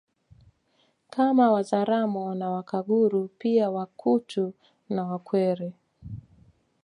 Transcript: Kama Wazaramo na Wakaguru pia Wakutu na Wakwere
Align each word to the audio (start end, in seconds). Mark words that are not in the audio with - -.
Kama 1.09 1.51
Wazaramo 1.51 2.35
na 2.35 2.49
Wakaguru 2.49 3.27
pia 3.37 3.69
Wakutu 3.69 4.53
na 4.89 5.03
Wakwere 5.03 5.73